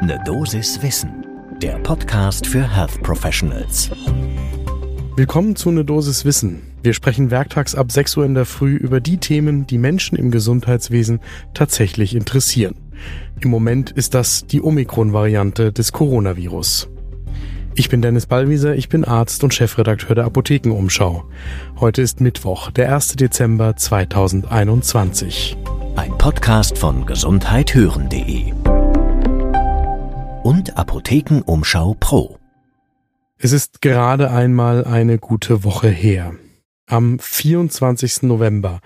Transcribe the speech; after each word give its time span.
Ne 0.00 0.16
Dosis 0.24 0.80
Wissen, 0.80 1.26
der 1.60 1.76
Podcast 1.80 2.46
für 2.46 2.62
Health 2.62 3.02
Professionals. 3.02 3.90
Willkommen 5.16 5.56
zu 5.56 5.72
Ne 5.72 5.84
Dosis 5.84 6.24
Wissen. 6.24 6.62
Wir 6.84 6.92
sprechen 6.92 7.32
werktags 7.32 7.74
ab 7.74 7.90
6 7.90 8.16
Uhr 8.16 8.24
in 8.24 8.34
der 8.34 8.44
Früh 8.44 8.76
über 8.76 9.00
die 9.00 9.16
Themen, 9.16 9.66
die 9.66 9.76
Menschen 9.76 10.16
im 10.16 10.30
Gesundheitswesen 10.30 11.18
tatsächlich 11.52 12.14
interessieren. 12.14 12.76
Im 13.40 13.50
Moment 13.50 13.90
ist 13.90 14.14
das 14.14 14.46
die 14.46 14.62
Omikron-Variante 14.62 15.72
des 15.72 15.90
Coronavirus. 15.90 16.88
Ich 17.74 17.88
bin 17.88 18.00
Dennis 18.00 18.26
Ballwieser, 18.26 18.76
ich 18.76 18.88
bin 18.88 19.04
Arzt 19.04 19.42
und 19.42 19.52
Chefredakteur 19.52 20.14
der 20.14 20.26
Apothekenumschau. 20.26 21.24
Heute 21.80 22.02
ist 22.02 22.20
Mittwoch, 22.20 22.70
der 22.70 22.94
1. 22.94 23.16
Dezember 23.16 23.74
2021. 23.74 25.56
Ein 25.96 26.16
Podcast 26.16 26.78
von 26.78 27.04
gesundheithören.de 27.04 28.52
und 30.48 30.78
Apothekenumschau 30.78 31.94
Pro. 32.00 32.38
Es 33.36 33.52
ist 33.52 33.82
gerade 33.82 34.30
einmal 34.30 34.86
eine 34.86 35.18
gute 35.18 35.62
Woche 35.62 35.90
her. 35.90 36.36
Am 36.86 37.18
24. 37.18 38.22
November 38.22 38.80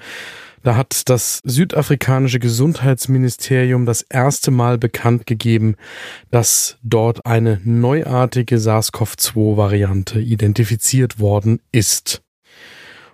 da 0.64 0.74
hat 0.74 1.08
das 1.08 1.40
südafrikanische 1.44 2.40
Gesundheitsministerium 2.40 3.86
das 3.86 4.02
erste 4.02 4.50
Mal 4.50 4.76
bekannt 4.76 5.24
gegeben, 5.28 5.76
dass 6.32 6.78
dort 6.82 7.26
eine 7.26 7.60
neuartige 7.62 8.58
SARS-CoV-2-Variante 8.58 10.18
identifiziert 10.18 11.20
worden 11.20 11.60
ist. 11.70 12.22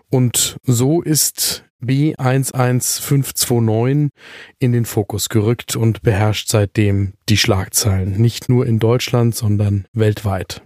Und 0.09 0.57
so 0.63 1.03
ist 1.03 1.68
B11529 1.83 4.11
in 4.59 4.73
den 4.73 4.85
Fokus 4.85 5.29
gerückt 5.29 5.77
und 5.77 6.03
beherrscht 6.03 6.49
seitdem 6.49 7.15
die 7.29 7.37
Schlagzeilen, 7.37 8.21
nicht 8.21 8.49
nur 8.49 8.67
in 8.67 8.79
Deutschland, 8.79 9.35
sondern 9.35 9.87
weltweit. 9.93 10.63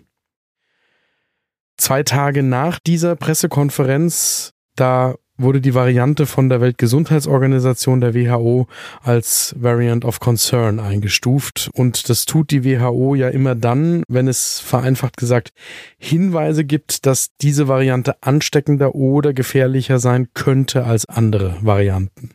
Zwei 1.77 2.03
Tage 2.03 2.43
nach 2.43 2.79
dieser 2.79 3.17
Pressekonferenz, 3.17 4.53
da 4.77 5.17
wurde 5.39 5.61
die 5.61 5.75
Variante 5.75 6.27
von 6.27 6.49
der 6.49 6.61
Weltgesundheitsorganisation 6.61 8.01
der 8.01 8.15
WHO 8.15 8.67
als 9.03 9.55
Variant 9.59 10.05
of 10.05 10.21
Concern 10.21 10.79
eingestuft. 10.79 11.71
Und 11.75 12.09
das 12.09 12.25
tut 12.25 12.51
die 12.51 12.65
WHO 12.65 13.15
ja 13.15 13.29
immer 13.29 13.55
dann, 13.55 14.03
wenn 14.09 14.29
es 14.29 14.61
vereinfacht 14.61 15.17
gesagt 15.17 15.53
Hinweise 15.99 16.65
gibt, 16.65 17.07
dass 17.07 17.31
diese 17.41 17.69
Variante 17.69 18.17
ansteckender 18.23 18.95
oder 18.95 19.33
gefährlicher 19.33 19.99
sein 19.99 20.29
könnte 20.35 20.85
als 20.85 21.07
andere 21.07 21.57
Varianten. 21.61 22.31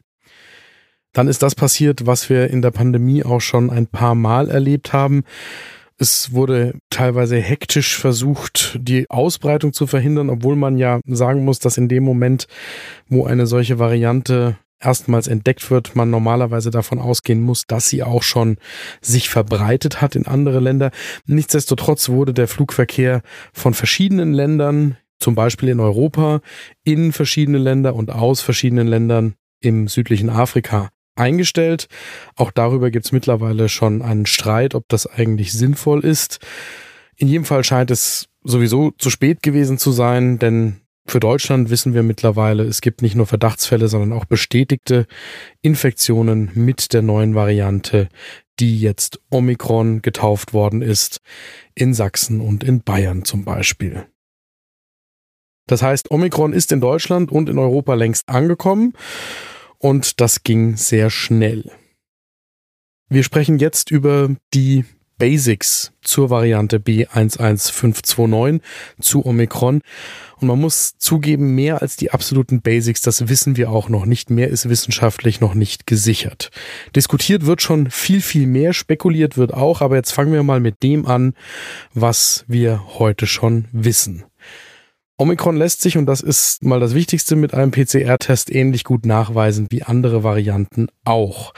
Dann 1.14 1.28
ist 1.28 1.42
das 1.42 1.56
passiert, 1.56 2.06
was 2.06 2.30
wir 2.30 2.50
in 2.50 2.62
der 2.62 2.72
Pandemie 2.72 3.24
auch 3.24 3.42
schon 3.42 3.72
ein 3.72 3.88
paar 3.88 4.14
Mal 4.14 4.50
erlebt 4.50 4.94
haben. 4.94 5.24
Es 6.00 6.32
wurde 6.32 6.76
teilweise 6.92 7.38
hektisch 7.38 7.98
versucht, 7.98 8.78
die 8.80 9.10
Ausbreitung 9.10 9.74
zu 9.74 9.88
verhindern, 9.88 10.30
obwohl 10.30 10.56
man 10.56 10.78
ja 10.78 11.00
sagen 11.08 11.44
muss, 11.44 11.58
dass 11.58 11.78
in 11.78 11.90
dem 11.90 12.04
Moment, 12.04 12.48
wo 13.08 13.26
eine 13.26 13.48
solche 13.48 13.80
Variante 13.80 14.58
erstmals 14.80 15.28
entdeckt 15.28 15.72
wird, 15.72 15.96
man 15.96 16.12
normalerweise 16.12 16.70
davon 16.70 17.00
ausgehen 17.00 17.42
muss, 17.42 17.66
dass 17.66 17.90
sie 17.90 18.04
auch 18.04 18.22
schon 18.22 18.58
sich 19.02 19.28
verbreitet 19.30 20.00
hat 20.00 20.16
in 20.16 20.28
andere 20.28 20.60
Länder. 20.60 20.92
Nichtsdestotrotz 21.26 22.10
wurde 22.10 22.34
der 22.34 22.48
Flugverkehr 22.48 23.24
von 23.52 23.74
verschiedenen 23.74 24.34
Ländern, 24.34 24.98
zum 25.20 25.34
Beispiel 25.34 25.70
in 25.70 25.80
Europa, 25.80 26.42
in 26.84 27.12
verschiedene 27.12 27.58
Länder 27.58 27.96
und 27.96 28.12
aus 28.12 28.42
verschiedenen 28.42 28.88
Ländern 28.88 29.34
im 29.62 29.88
südlichen 29.88 30.30
Afrika 30.30 30.90
eingestellt. 31.18 31.88
Auch 32.36 32.52
darüber 32.52 32.92
gibt 32.92 33.06
es 33.06 33.12
mittlerweile 33.12 33.70
schon 33.70 34.02
einen 34.02 34.26
Streit, 34.26 34.76
ob 34.76 34.88
das 34.88 35.08
eigentlich 35.08 35.54
sinnvoll 35.54 36.04
ist. 36.04 36.40
In 37.16 37.28
jedem 37.28 37.46
Fall 37.46 37.64
scheint 37.64 37.92
es 37.92 38.28
sowieso 38.44 38.92
zu 38.92 39.10
spät 39.10 39.42
gewesen 39.44 39.78
zu 39.78 39.92
sein, 39.92 40.40
denn 40.40 40.82
für 41.06 41.20
Deutschland 41.20 41.70
wissen 41.70 41.94
wir 41.94 42.04
mittlerweile, 42.04 42.64
es 42.64 42.82
gibt 42.82 43.02
nicht 43.02 43.16
nur 43.16 43.26
Verdachtsfälle, 43.26 43.88
sondern 43.88 44.12
auch 44.12 44.26
bestätigte 44.26 45.08
Infektionen 45.62 46.52
mit 46.54 46.94
der 46.94 47.02
neuen 47.02 47.34
Variante, 47.34 48.10
die 48.60 48.80
jetzt 48.80 49.20
Omikron 49.30 50.02
getauft 50.02 50.54
worden 50.54 50.82
ist, 50.82 51.22
in 51.76 51.94
Sachsen 51.94 52.42
und 52.42 52.64
in 52.64 52.82
Bayern 52.82 53.24
zum 53.24 53.46
Beispiel. 53.46 54.08
Das 55.68 55.82
heißt, 55.82 56.12
Omikron 56.12 56.54
ist 56.54 56.72
in 56.72 56.82
Deutschland 56.82 57.32
und 57.32 57.50
in 57.50 57.58
Europa 57.58 57.94
längst 57.94 58.28
angekommen 58.28 58.94
und 59.80 60.22
das 60.22 60.44
ging 60.44 60.78
sehr 60.78 61.10
schnell. 61.10 61.72
Wir 63.10 63.24
sprechen 63.24 63.58
jetzt 63.58 63.90
über 63.92 64.36
die 64.54 64.84
Basics 65.18 65.94
zur 66.02 66.30
Variante 66.30 66.78
B11529 66.78 68.62
zu 69.00 69.26
Omikron. 69.26 69.82
Und 70.40 70.48
man 70.48 70.60
muss 70.60 70.98
zugeben, 70.98 71.56
mehr 71.56 71.82
als 71.82 71.96
die 71.96 72.12
absoluten 72.12 72.62
Basics, 72.62 73.02
das 73.02 73.28
wissen 73.28 73.58
wir 73.58 73.72
auch 73.72 73.90
noch 73.90 74.06
nicht. 74.06 74.30
Mehr 74.30 74.50
ist 74.50 74.70
wissenschaftlich 74.70 75.42
noch 75.42 75.56
nicht 75.56 75.88
gesichert. 75.88 76.52
Diskutiert 76.96 77.48
wird 77.48 77.64
schon 77.64 77.90
viel, 77.90 78.22
viel 78.22 78.46
mehr, 78.46 78.74
spekuliert 78.74 79.38
wird 79.38 79.54
auch, 79.54 79.82
aber 79.82 79.96
jetzt 79.96 80.12
fangen 80.12 80.34
wir 80.34 80.44
mal 80.44 80.60
mit 80.60 80.84
dem 80.84 81.08
an, 81.08 81.34
was 81.94 82.46
wir 82.48 83.00
heute 83.00 83.26
schon 83.26 83.66
wissen. 83.72 84.26
Omikron 85.18 85.58
lässt 85.58 85.82
sich, 85.82 85.98
und 85.98 86.06
das 86.06 86.22
ist 86.22 86.64
mal 86.64 86.80
das 86.80 86.94
Wichtigste, 86.94 87.36
mit 87.36 87.54
einem 87.54 87.72
PCR-Test 87.72 88.54
ähnlich 88.54 88.84
gut 88.84 89.06
nachweisen 89.06 89.68
wie 89.72 89.82
andere 89.84 90.24
Varianten 90.24 90.90
auch. 91.06 91.54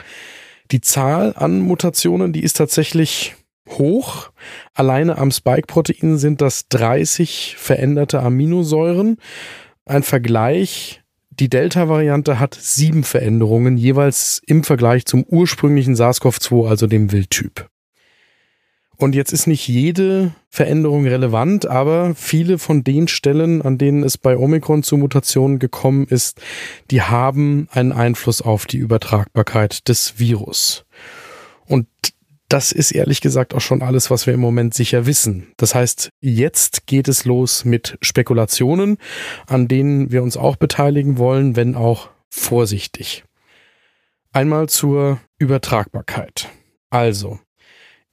Die 0.70 0.80
Zahl 0.80 1.34
an 1.36 1.60
Mutationen, 1.60 2.32
die 2.32 2.42
ist 2.42 2.56
tatsächlich 2.56 3.34
hoch. 3.68 4.30
Alleine 4.74 5.18
am 5.18 5.30
Spike-Protein 5.30 6.16
sind 6.16 6.40
das 6.40 6.68
30 6.68 7.56
veränderte 7.58 8.20
Aminosäuren. 8.20 9.18
Ein 9.84 10.02
Vergleich, 10.02 11.02
die 11.28 11.50
Delta-Variante 11.50 12.38
hat 12.38 12.54
sieben 12.54 13.04
Veränderungen, 13.04 13.76
jeweils 13.76 14.40
im 14.46 14.64
Vergleich 14.64 15.04
zum 15.04 15.24
ursprünglichen 15.24 15.96
SARS-CoV-2, 15.96 16.68
also 16.68 16.86
dem 16.86 17.12
Wildtyp. 17.12 17.68
Und 19.00 19.14
jetzt 19.14 19.32
ist 19.32 19.46
nicht 19.46 19.66
jede 19.66 20.32
Veränderung 20.50 21.06
relevant, 21.06 21.64
aber 21.64 22.14
viele 22.14 22.58
von 22.58 22.84
den 22.84 23.08
Stellen, 23.08 23.62
an 23.62 23.78
denen 23.78 24.02
es 24.02 24.18
bei 24.18 24.36
Omikron 24.36 24.82
zu 24.82 24.98
Mutationen 24.98 25.58
gekommen 25.58 26.06
ist, 26.06 26.38
die 26.90 27.00
haben 27.00 27.66
einen 27.70 27.92
Einfluss 27.92 28.42
auf 28.42 28.66
die 28.66 28.76
Übertragbarkeit 28.76 29.88
des 29.88 30.18
Virus. 30.18 30.84
Und 31.64 31.86
das 32.50 32.72
ist 32.72 32.90
ehrlich 32.92 33.22
gesagt 33.22 33.54
auch 33.54 33.62
schon 33.62 33.80
alles, 33.80 34.10
was 34.10 34.26
wir 34.26 34.34
im 34.34 34.40
Moment 34.40 34.74
sicher 34.74 35.06
wissen. 35.06 35.46
Das 35.56 35.74
heißt, 35.74 36.10
jetzt 36.20 36.86
geht 36.86 37.08
es 37.08 37.24
los 37.24 37.64
mit 37.64 37.96
Spekulationen, 38.02 38.98
an 39.46 39.66
denen 39.66 40.12
wir 40.12 40.22
uns 40.22 40.36
auch 40.36 40.56
beteiligen 40.56 41.16
wollen, 41.16 41.56
wenn 41.56 41.74
auch 41.74 42.10
vorsichtig. 42.28 43.24
Einmal 44.34 44.68
zur 44.68 45.20
Übertragbarkeit. 45.38 46.50
Also, 46.90 47.38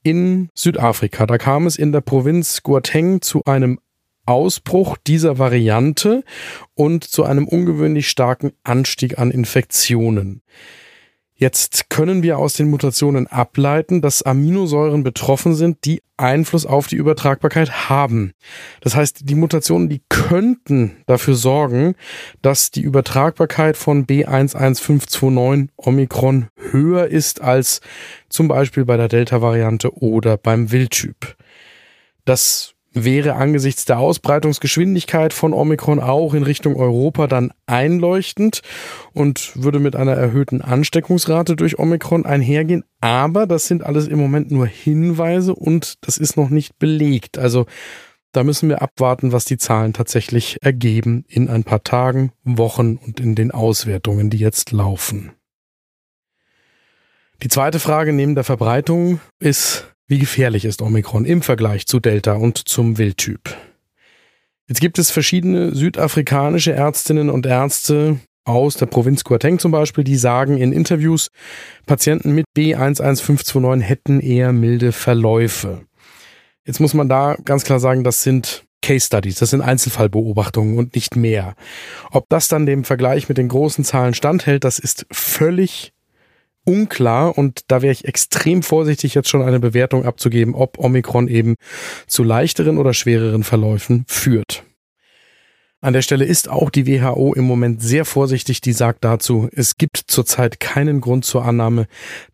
in 0.08 0.48
Südafrika. 0.56 1.26
Da 1.26 1.38
kam 1.38 1.68
es 1.68 1.76
in 1.76 1.92
der 1.92 2.00
Provinz 2.00 2.64
Gauteng 2.64 3.22
zu 3.22 3.44
einem 3.44 3.78
Ausbruch 4.26 4.96
dieser 5.06 5.38
Variante 5.38 6.24
und 6.76 7.04
zu 7.04 7.26
einem 7.26 7.46
ungewöhnlich 7.46 8.08
starken 8.08 8.54
Anstieg 8.64 9.20
an 9.20 9.32
Infektionen. 9.32 10.44
Jetzt 11.40 11.92
können 11.92 12.24
wir 12.24 12.40
aus 12.40 12.56
den 12.56 12.68
Mutationen 12.68 13.28
ableiten, 13.28 14.02
dass 14.02 14.24
Aminosäuren 14.24 15.04
betroffen 15.04 15.54
sind, 15.54 15.86
die 15.86 16.02
Einfluss 16.18 16.66
auf 16.66 16.88
die 16.88 16.96
Übertragbarkeit 16.96 17.90
haben. 17.90 18.34
Das 18.82 18.96
heißt, 18.96 19.30
die 19.30 19.36
Mutationen, 19.36 19.88
die 19.88 20.02
könnten 20.10 20.98
dafür 21.06 21.36
sorgen, 21.36 21.94
dass 22.42 22.72
die 22.72 22.82
Übertragbarkeit 22.82 23.78
von 23.78 24.08
B11529 24.08 25.70
Omikron 25.78 26.48
höher 26.72 27.06
ist 27.06 27.40
als 27.40 27.82
zum 28.30 28.48
Beispiel 28.48 28.86
bei 28.86 28.98
der 28.98 29.08
Delta-Variante 29.08 29.96
oder 29.96 30.38
beim 30.38 30.72
Wildtyp. 30.72 31.38
Das 32.26 32.74
wäre 33.04 33.36
angesichts 33.36 33.86
der 33.86 34.00
Ausbreitungsgeschwindigkeit 34.00 35.34
von 35.34 35.54
Omikron 35.54 36.00
auch 36.00 36.34
in 36.34 36.44
Richtung 36.44 36.76
Europa 36.76 37.28
dann 37.28 37.52
einleuchtend 37.66 38.62
und 39.14 39.52
würde 39.56 39.80
mit 39.80 39.96
einer 39.96 40.14
erhöhten 40.14 40.62
Ansteckungsrate 40.62 41.56
durch 41.56 41.80
Omikron 41.80 42.26
einhergehen. 42.26 42.84
Aber 43.02 43.48
das 43.48 43.68
sind 43.68 43.84
alles 43.84 44.08
im 44.08 44.20
Moment 44.20 44.52
nur 44.52 44.68
Hinweise 44.68 45.54
und 45.56 45.96
das 46.06 46.18
ist 46.18 46.38
noch 46.38 46.50
nicht 46.50 46.80
belegt. 46.80 47.38
Also 47.38 47.66
da 48.32 48.44
müssen 48.44 48.70
wir 48.70 48.82
abwarten, 48.82 49.32
was 49.32 49.46
die 49.46 49.58
Zahlen 49.58 49.94
tatsächlich 49.94 50.58
ergeben 50.62 51.26
in 51.28 51.50
ein 51.50 51.64
paar 51.64 51.84
Tagen, 51.84 52.32
Wochen 52.44 52.98
und 52.98 53.20
in 53.20 53.36
den 53.36 53.52
Auswertungen, 53.52 54.30
die 54.30 54.38
jetzt 54.38 54.72
laufen. 54.72 55.32
Die 57.44 57.50
zweite 57.50 57.80
Frage 57.80 58.14
neben 58.14 58.36
der 58.36 58.44
Verbreitung 58.44 59.20
ist, 59.40 59.94
wie 60.08 60.20
gefährlich 60.20 60.66
ist 60.66 60.82
Omikron 60.82 61.26
im 61.26 61.42
Vergleich 61.42 61.86
zu 61.86 62.00
Delta 62.00 62.34
und 62.34 62.68
zum 62.68 62.98
Wildtyp? 62.98 63.56
Jetzt 64.68 64.82
gibt 64.82 65.00
es 65.00 65.12
verschiedene 65.12 65.74
südafrikanische 65.74 66.74
Ärztinnen 66.74 67.30
und 67.30 67.46
Ärzte, 67.46 68.20
aus 68.48 68.78
der 68.78 68.86
Provinz 68.86 69.26
Gauteng 69.26 69.60
zum 69.60 69.72
Beispiel, 69.72 70.06
die 70.06 70.16
sagen 70.16 70.58
in 70.58 70.72
Interviews, 70.72 71.30
Patienten 71.86 72.34
mit 72.34 72.46
B11529 72.58 73.82
hätten 73.82 74.20
eher 74.22 74.54
milde 74.54 74.94
Verläufe. 74.94 75.82
Jetzt 76.66 76.80
muss 76.80 76.94
man 76.94 77.10
da 77.10 77.36
ganz 77.44 77.66
klar 77.66 77.80
sagen, 77.80 78.06
das 78.06 78.24
sind 78.24 78.64
Case 78.82 79.06
Studies, 79.06 79.36
das 79.36 79.50
sind 79.50 79.62
Einzelfallbeobachtungen 79.62 80.78
und 80.78 80.96
nicht 80.96 81.18
mehr. 81.18 81.56
Ob 82.12 82.30
das 82.30 82.48
dann 82.48 82.66
dem 82.66 82.86
Vergleich 82.86 83.28
mit 83.28 83.38
den 83.38 83.50
großen 83.50 83.84
Zahlen 83.84 84.14
standhält, 84.14 84.64
das 84.64 84.80
ist 84.80 85.06
völlig 85.12 85.92
unklar 86.68 87.38
und 87.38 87.62
da 87.68 87.82
wäre 87.82 87.94
ich 87.94 88.06
extrem 88.06 88.62
vorsichtig, 88.62 89.16
jetzt 89.16 89.30
schon 89.30 89.42
eine 89.42 89.60
Bewertung 89.60 90.06
abzugeben, 90.06 90.54
ob 90.54 90.78
Omikron 90.78 91.28
eben 91.28 91.56
zu 92.08 92.24
leichteren 92.24 92.78
oder 92.78 92.94
schwereren 92.94 93.44
Verläufen 93.44 94.04
führt. 94.08 94.64
An 95.80 95.94
der 95.94 96.02
Stelle 96.02 96.26
ist 96.26 96.50
auch 96.50 96.70
die 96.70 96.88
WHO 96.88 97.34
im 97.36 97.46
Moment 97.46 97.82
sehr 97.82 98.04
vorsichtig, 98.04 98.62
die 98.62 98.74
sagt 98.74 99.06
dazu, 99.06 99.48
es 99.54 99.78
gibt 99.78 100.02
zurzeit 100.08 100.60
keinen 100.60 101.02
Grund 101.02 101.24
zur 101.24 101.46
Annahme, 101.46 101.88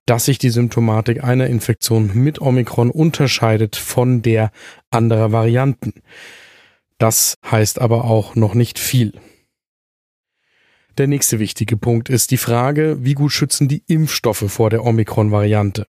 dass 0.05 0.25
sich 0.25 0.37
die 0.37 0.49
Symptomatik 0.49 1.23
einer 1.23 1.47
Infektion 1.47 2.11
mit 2.13 2.41
Omikron 2.41 2.89
unterscheidet 2.89 3.75
von 3.75 4.21
der 4.21 4.51
anderer 4.91 5.31
Varianten. 5.31 5.93
Das 6.97 7.35
heißt 7.45 7.81
aber 7.81 8.05
auch 8.05 8.35
noch 8.35 8.53
nicht 8.55 8.79
viel. 8.79 9.13
Der 10.99 11.07
nächste 11.07 11.39
wichtige 11.39 11.75
Punkt 11.75 12.09
ist 12.09 12.29
die 12.29 12.37
Frage, 12.37 12.97
wie 12.99 13.15
gut 13.15 13.31
schützen 13.31 13.67
die 13.67 13.83
Impfstoffe 13.87 14.45
vor 14.47 14.69
der 14.69 14.85
Omikron-Variante. 14.85 15.87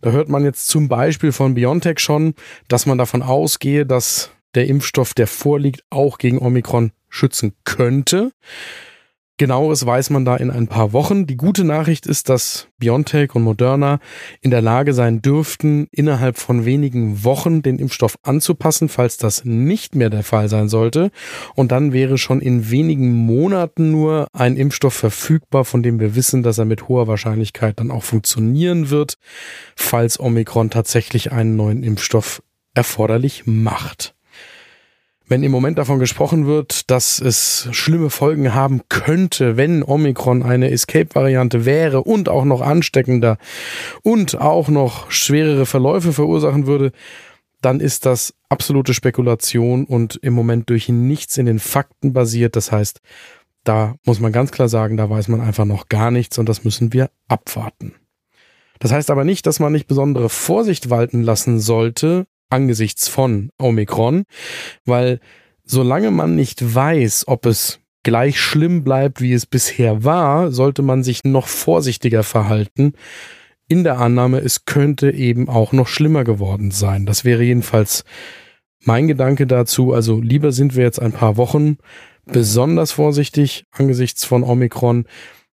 Da 0.00 0.10
hört 0.10 0.28
man 0.28 0.44
jetzt 0.44 0.66
zum 0.66 0.88
Beispiel 0.88 1.30
von 1.30 1.54
BioNTech 1.54 2.00
schon, 2.00 2.34
dass 2.66 2.84
man 2.84 2.98
davon 2.98 3.22
ausgehe, 3.22 3.86
dass 3.86 4.30
der 4.56 4.66
Impfstoff, 4.66 5.14
der 5.14 5.28
vorliegt, 5.28 5.84
auch 5.90 6.18
gegen 6.18 6.38
Omikron 6.38 6.90
schützen 7.08 7.54
könnte. 7.64 8.32
Genaueres 9.38 9.84
weiß 9.86 10.10
man 10.10 10.26
da 10.26 10.36
in 10.36 10.50
ein 10.50 10.68
paar 10.68 10.92
Wochen. 10.92 11.26
Die 11.26 11.38
gute 11.38 11.64
Nachricht 11.64 12.06
ist, 12.06 12.28
dass 12.28 12.68
BioNTech 12.78 13.34
und 13.34 13.42
Moderna 13.42 13.98
in 14.42 14.50
der 14.50 14.60
Lage 14.60 14.92
sein 14.92 15.22
dürften, 15.22 15.88
innerhalb 15.90 16.36
von 16.36 16.66
wenigen 16.66 17.24
Wochen 17.24 17.62
den 17.62 17.78
Impfstoff 17.78 18.16
anzupassen, 18.22 18.90
falls 18.90 19.16
das 19.16 19.44
nicht 19.44 19.94
mehr 19.94 20.10
der 20.10 20.22
Fall 20.22 20.48
sein 20.48 20.68
sollte. 20.68 21.10
Und 21.54 21.72
dann 21.72 21.94
wäre 21.94 22.18
schon 22.18 22.40
in 22.42 22.70
wenigen 22.70 23.10
Monaten 23.10 23.90
nur 23.90 24.28
ein 24.34 24.56
Impfstoff 24.56 24.94
verfügbar, 24.94 25.64
von 25.64 25.82
dem 25.82 25.98
wir 25.98 26.14
wissen, 26.14 26.42
dass 26.42 26.58
er 26.58 26.66
mit 26.66 26.88
hoher 26.88 27.08
Wahrscheinlichkeit 27.08 27.80
dann 27.80 27.90
auch 27.90 28.04
funktionieren 28.04 28.90
wird, 28.90 29.14
falls 29.76 30.20
Omikron 30.20 30.68
tatsächlich 30.68 31.32
einen 31.32 31.56
neuen 31.56 31.82
Impfstoff 31.82 32.42
erforderlich 32.74 33.44
macht 33.46 34.14
wenn 35.32 35.42
im 35.42 35.50
Moment 35.50 35.78
davon 35.78 35.98
gesprochen 35.98 36.46
wird, 36.46 36.90
dass 36.90 37.18
es 37.18 37.66
schlimme 37.72 38.10
Folgen 38.10 38.52
haben 38.52 38.82
könnte, 38.90 39.56
wenn 39.56 39.82
Omikron 39.82 40.42
eine 40.42 40.70
Escape-Variante 40.70 41.64
wäre 41.64 42.02
und 42.02 42.28
auch 42.28 42.44
noch 42.44 42.60
ansteckender 42.60 43.38
und 44.02 44.38
auch 44.38 44.68
noch 44.68 45.10
schwerere 45.10 45.64
Verläufe 45.64 46.12
verursachen 46.12 46.66
würde, 46.66 46.92
dann 47.62 47.80
ist 47.80 48.04
das 48.04 48.34
absolute 48.50 48.92
Spekulation 48.92 49.86
und 49.86 50.16
im 50.16 50.34
Moment 50.34 50.68
durch 50.68 50.90
nichts 50.90 51.38
in 51.38 51.46
den 51.46 51.60
Fakten 51.60 52.12
basiert. 52.12 52.54
Das 52.54 52.70
heißt, 52.70 53.00
da 53.64 53.94
muss 54.04 54.20
man 54.20 54.32
ganz 54.32 54.52
klar 54.52 54.68
sagen, 54.68 54.98
da 54.98 55.08
weiß 55.08 55.28
man 55.28 55.40
einfach 55.40 55.64
noch 55.64 55.88
gar 55.88 56.10
nichts 56.10 56.36
und 56.36 56.46
das 56.46 56.62
müssen 56.62 56.92
wir 56.92 57.08
abwarten. 57.26 57.94
Das 58.80 58.92
heißt 58.92 59.10
aber 59.10 59.24
nicht, 59.24 59.46
dass 59.46 59.60
man 59.60 59.72
nicht 59.72 59.86
besondere 59.86 60.28
Vorsicht 60.28 60.90
walten 60.90 61.22
lassen 61.22 61.58
sollte, 61.58 62.26
angesichts 62.52 63.08
von 63.08 63.50
Omikron, 63.58 64.24
weil 64.84 65.20
solange 65.64 66.10
man 66.10 66.36
nicht 66.36 66.74
weiß, 66.74 67.24
ob 67.26 67.46
es 67.46 67.80
gleich 68.02 68.40
schlimm 68.40 68.84
bleibt, 68.84 69.20
wie 69.20 69.32
es 69.32 69.46
bisher 69.46 70.04
war, 70.04 70.50
sollte 70.50 70.82
man 70.82 71.02
sich 71.02 71.24
noch 71.24 71.46
vorsichtiger 71.46 72.22
verhalten, 72.22 72.94
in 73.68 73.84
der 73.84 73.98
Annahme, 73.98 74.38
es 74.40 74.66
könnte 74.66 75.10
eben 75.10 75.48
auch 75.48 75.72
noch 75.72 75.88
schlimmer 75.88 76.24
geworden 76.24 76.70
sein. 76.72 77.06
Das 77.06 77.24
wäre 77.24 77.42
jedenfalls 77.42 78.04
mein 78.84 79.08
Gedanke 79.08 79.46
dazu. 79.46 79.94
Also 79.94 80.20
lieber 80.20 80.52
sind 80.52 80.76
wir 80.76 80.84
jetzt 80.84 81.00
ein 81.00 81.12
paar 81.12 81.38
Wochen 81.38 81.78
besonders 82.26 82.92
vorsichtig 82.92 83.64
angesichts 83.70 84.24
von 84.26 84.42
Omikron. 84.42 85.06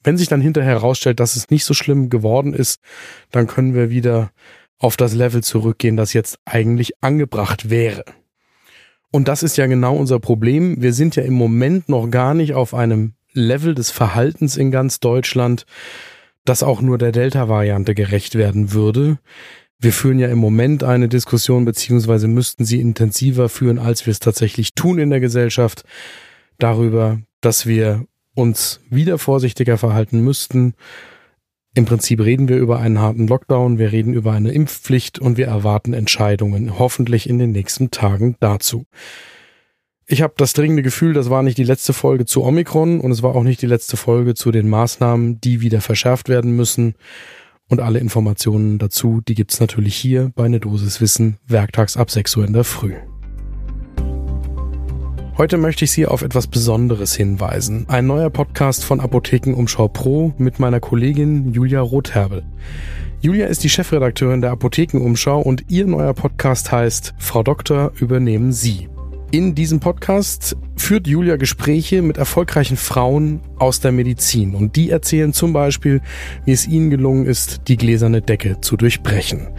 Wenn 0.02 0.18
sich 0.18 0.30
dann 0.30 0.40
hinterher 0.40 0.76
herausstellt, 0.76 1.20
dass 1.20 1.36
es 1.36 1.50
nicht 1.50 1.66
so 1.66 1.74
schlimm 1.74 2.10
geworden 2.10 2.54
ist, 2.54 2.80
dann 3.32 3.48
können 3.48 3.74
wir 3.74 3.90
wieder 3.90 4.32
auf 4.80 4.98
das 4.98 5.14
Level 5.14 5.44
zurückgehen, 5.44 5.98
das 5.98 6.14
jetzt 6.14 6.40
eigentlich 6.46 7.02
angebracht 7.02 7.70
wäre. 7.70 8.04
Und 9.12 9.28
das 9.28 9.44
ist 9.44 9.58
ja 9.58 9.66
genau 9.68 9.96
unser 9.96 10.20
Problem. 10.20 10.82
Wir 10.82 10.94
sind 10.94 11.16
ja 11.16 11.24
im 11.24 11.34
Moment 11.34 11.88
noch 11.88 12.10
gar 12.10 12.34
nicht 12.34 12.54
auf 12.54 12.74
einem 12.74 13.14
Level 13.32 13.74
des 13.74 13.92
Verhaltens 13.92 14.58
in 14.58 14.72
ganz 14.72 15.00
Deutschland, 15.00 15.66
das 16.44 16.64
auch 16.64 16.82
nur 16.82 16.98
der 16.98 17.12
Delta-Variante 17.12 17.96
gerecht 17.96 18.36
werden 18.36 18.74
würde. 18.74 19.18
Wir 19.80 19.94
führen 19.94 20.20
ja 20.20 20.28
im 20.28 20.38
Moment 20.38 20.84
eine 20.84 21.10
Diskussion, 21.10 21.66
beziehungsweise 21.66 22.28
müssten 22.28 22.66
sie 22.66 22.80
intensiver 22.80 23.50
führen, 23.50 23.80
als 23.80 24.06
wir 24.06 24.12
es 24.12 24.20
tatsächlich 24.20 24.74
tun 24.74 25.00
in 25.00 25.10
der 25.10 25.20
Gesellschaft, 25.20 25.84
darüber, 26.58 27.20
dass 27.42 27.66
wir 27.66 28.06
uns 28.34 28.82
wieder 28.90 29.18
vorsichtiger 29.18 29.78
verhalten 29.78 30.22
müssten 30.22 30.74
im 31.76 31.86
Prinzip 31.86 32.22
reden 32.22 32.48
wir 32.48 32.56
über 32.56 32.80
einen 32.80 33.00
harten 33.00 33.28
Lockdown, 33.28 33.78
wir 33.78 33.92
reden 33.92 34.14
über 34.14 34.32
eine 34.32 34.52
Impfpflicht 34.52 35.20
und 35.20 35.38
wir 35.38 35.48
erwarten 35.48 35.94
Entscheidungen, 35.94 36.80
hoffentlich 36.80 37.30
in 37.30 37.38
den 37.38 37.52
nächsten 37.52 37.92
Tagen 37.92 38.38
dazu. 38.40 38.86
Ich 40.08 40.22
habe 40.22 40.36
das 40.38 40.54
dringende 40.54 40.84
Gefühl, 40.84 41.14
das 41.14 41.30
war 41.30 41.44
nicht 41.44 41.58
die 41.58 41.64
letzte 41.64 41.92
Folge 41.92 42.26
zu 42.26 42.44
Omikron 42.44 43.02
und 43.02 43.12
es 43.12 43.24
war 43.24 43.36
auch 43.36 43.44
nicht 43.44 43.62
die 43.62 43.68
letzte 43.68 43.98
Folge 43.98 44.36
zu 44.36 44.52
den 44.52 44.70
Maßnahmen, 44.70 45.42
die 45.42 45.60
wieder 45.60 45.82
verschärft 45.82 46.30
werden 46.30 46.56
müssen. 46.56 46.96
Und 47.68 47.82
alle 47.82 48.00
Informationen 48.00 48.78
dazu, 48.78 49.22
die 49.28 49.34
gibt's 49.34 49.60
natürlich 49.60 49.96
hier 49.96 50.32
bei 50.36 50.48
Ne 50.48 50.60
Dosis 50.60 51.02
Wissen, 51.02 51.40
werktags 51.48 51.98
ab 51.98 52.10
6 52.10 52.38
Uhr 52.38 52.46
in 52.46 52.54
der 52.54 52.64
Früh. 52.64 52.94
Heute 55.38 55.58
möchte 55.58 55.84
ich 55.84 55.92
Sie 55.92 56.06
auf 56.06 56.22
etwas 56.22 56.48
Besonderes 56.48 57.14
hinweisen. 57.14 57.84
Ein 57.90 58.08
neuer 58.08 58.30
Podcast 58.30 58.86
von 58.86 59.02
Apothekenumschau 59.02 59.90
Pro 59.90 60.34
mit 60.38 60.60
meiner 60.60 60.80
Kollegin 60.80 61.52
Julia 61.52 61.82
Rotherbel. 61.82 62.44
Julia 63.20 63.48
ist 63.48 63.62
die 63.66 63.70
Chefredakteurin 63.70 64.40
der 64.40 64.52
Apothekenumschau 64.52 65.42
und 65.42 65.66
ihr 65.68 65.88
neuer 65.88 66.14
Podcast 66.14 66.72
heißt 66.72 67.16
Frau 67.18 67.44
Doktor 67.44 67.92
übernehmen 68.00 68.54
Sie. 68.54 68.88
In 69.30 69.56
diesem 69.56 69.82
Podcast 69.82 70.56
führt 70.78 71.06
Julia 71.06 71.36
Gespräche 71.36 72.02
mit 72.02 72.16
erfolgreichen 72.16 72.78
Frauen 72.78 73.42
aus 73.60 73.82
der 73.82 73.92
Medizin 73.92 74.56
und 74.56 74.78
die 74.78 74.90
erzählen 74.90 75.34
zum 75.34 75.52
Beispiel, 75.52 76.00
wie 76.46 76.54
es 76.54 76.66
ihnen 76.66 76.90
gelungen 76.90 77.26
ist, 77.26 77.64
die 77.68 77.76
gläserne 77.76 78.22
Decke 78.22 78.62
zu 78.62 78.78
durchbrechen. 78.78 79.50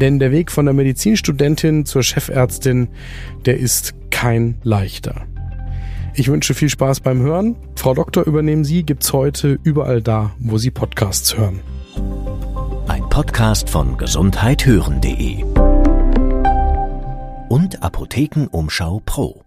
Denn 0.00 0.18
der 0.18 0.32
Weg 0.32 0.50
von 0.50 0.64
der 0.64 0.74
Medizinstudentin 0.74 1.86
zur 1.86 2.02
Chefärztin, 2.02 2.88
der 3.46 3.58
ist 3.58 3.94
kein 4.14 4.54
leichter. 4.62 5.26
Ich 6.14 6.28
wünsche 6.28 6.54
viel 6.54 6.68
Spaß 6.68 7.00
beim 7.00 7.20
Hören. 7.20 7.56
Frau 7.74 7.94
Doktor 7.94 8.24
übernehmen 8.24 8.64
Sie 8.64 8.84
gibt's 8.84 9.12
heute 9.12 9.58
überall 9.64 10.00
da, 10.00 10.30
wo 10.38 10.56
Sie 10.56 10.70
Podcasts 10.70 11.36
hören. 11.36 11.60
Ein 12.86 13.08
Podcast 13.10 13.68
von 13.68 13.98
gesundheithören.de 13.98 15.42
und 17.48 17.82
Apothekenumschau 17.82 19.02
Pro. 19.04 19.43